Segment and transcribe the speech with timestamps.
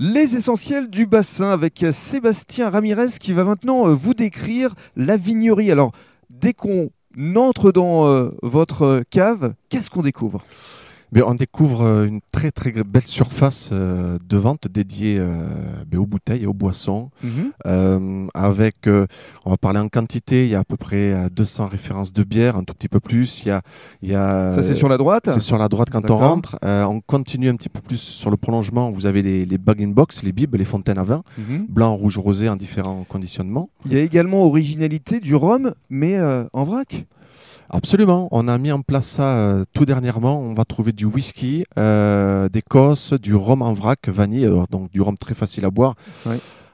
[0.00, 5.72] Les essentiels du bassin avec Sébastien Ramirez qui va maintenant euh, vous décrire la vignerie.
[5.72, 5.90] Alors,
[6.30, 6.90] dès qu'on
[7.34, 10.44] entre dans euh, votre cave, qu'est-ce qu'on découvre?
[11.12, 15.48] Mais on découvre euh, une très très belle surface euh, de vente dédiée euh,
[15.86, 17.10] ben, aux bouteilles et aux boissons.
[17.22, 18.28] Mhm.
[18.34, 22.22] avec, on va parler en quantité, il y a à peu près 200 références de
[22.22, 23.42] bière, un tout petit peu plus.
[23.44, 23.62] Il y a,
[24.02, 26.58] il y a, Ça c'est sur la droite C'est sur la droite quand on rentre.
[26.62, 28.90] on continue un petit peu plus sur le prolongement.
[28.90, 31.66] Vous avez les, les bag in box, les bibes, les fontaines à vin, mhm.
[31.68, 33.70] blanc, rouge, rosé en différents conditionnements.
[33.86, 36.18] Il y a également originalité du rhum, mais
[36.52, 37.06] en vrac
[37.70, 40.40] Absolument, on a mis en place ça euh, tout dernièrement.
[40.40, 45.16] On va trouver du whisky euh, d'Écosse, du rhum en vrac, vanille, donc du rhum
[45.16, 45.94] très facile à boire,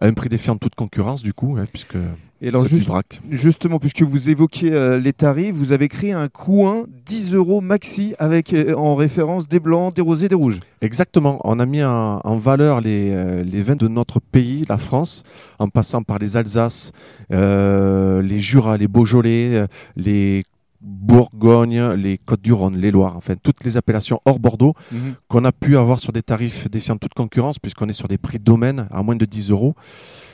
[0.00, 1.96] à un prix défiant de toute concurrence du coup, hein, puisque
[2.42, 2.90] et alors juste,
[3.30, 8.14] justement, puisque vous évoquiez euh, les tarifs, vous avez créé un coin 10 euros maxi
[8.18, 10.60] avec en référence des blancs, des rosés, des rouges.
[10.82, 11.40] Exactement.
[11.44, 15.22] On a mis en, valeur les, les, vins de notre pays, la France,
[15.58, 16.92] en passant par les Alsaces,
[17.30, 19.64] les Jura, les Beaujolais,
[19.96, 20.44] les
[20.86, 25.14] Bourgogne, les Côtes-du-Rhône, les Loires, enfin toutes les appellations hors Bordeaux mhm.
[25.28, 28.38] qu'on a pu avoir sur des tarifs défiant toute concurrence puisqu'on est sur des prix
[28.38, 29.74] domaine à moins de 10 euros,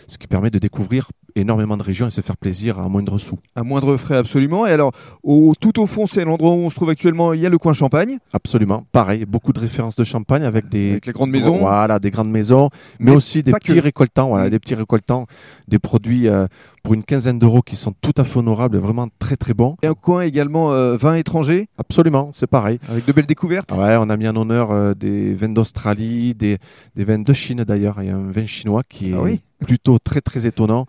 [0.06, 3.38] ce qui permet de découvrir énormément de régions et se faire plaisir à moindre sous.
[3.56, 4.66] À moindre frais, absolument.
[4.66, 7.32] Et alors, au, tout au fond, c'est l'endroit où on se trouve actuellement.
[7.32, 8.18] Il y a le coin Champagne.
[8.32, 8.84] Absolument.
[8.92, 11.58] Pareil, beaucoup de références de Champagne avec des avec les grandes maisons.
[11.58, 14.28] Voilà, des grandes maisons, mais, aussi des petits récoltants.
[14.28, 15.26] Voilà, des petits récoltants,
[15.68, 16.46] des produits euh,
[16.82, 19.76] pour une quinzaine d'euros qui sont tout à fait honorables et vraiment très très bons.
[19.82, 21.68] Et un coin également euh, vin étranger.
[21.78, 22.78] Absolument, c'est pareil.
[22.88, 23.72] Avec de belles découvertes.
[23.72, 26.58] Ouais, on a mis en honneur euh, des vins d'Australie, des,
[26.96, 27.96] des vins de Chine d'ailleurs.
[28.00, 30.86] Il y a un vin chinois qui ah est plutôt très très étonnant.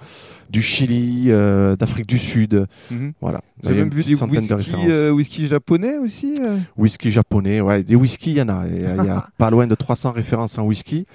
[0.49, 2.67] Du Chili, euh, d'Afrique du Sud.
[2.91, 3.13] Mhm.
[3.21, 3.41] Voilà.
[3.63, 6.35] J'ai même vu des whisky, euh, whisky japonais aussi.
[6.39, 6.57] Euh.
[6.77, 7.83] Whisky japonais, ouais.
[7.83, 8.65] Des whisky, il y en a.
[8.67, 11.07] Il y a pas loin de 300 références en whisky.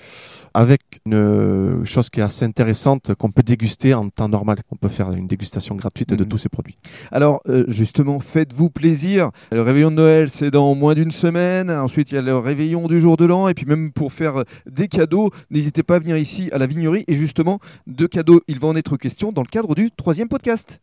[0.55, 4.59] Avec une chose qui est assez intéressante qu'on peut déguster en temps normal.
[4.71, 6.29] On peut faire une dégustation gratuite de mhm.
[6.29, 6.77] tous ces produits.
[7.13, 9.31] Alors, justement, faites-vous plaisir.
[9.53, 11.71] Le réveillon de Noël, c'est dans moins d'une semaine.
[11.71, 13.49] Ensuite, il y a le réveillon du jour de l'an.
[13.49, 17.05] Et puis, même pour faire des cadeaux, n'hésitez pas à venir ici à la vignerie.
[17.09, 20.77] Et justement, de cadeaux, il va en être question dans le cadre du troisième podcast.